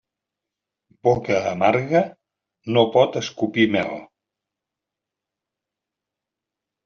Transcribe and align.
Boca 1.07 1.35
amarga, 1.49 2.01
no 2.77 2.85
pot 2.95 3.19
escopir 3.21 3.67
mel. 3.75 3.93